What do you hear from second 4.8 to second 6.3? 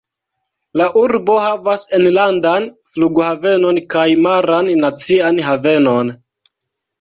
nacian havenon.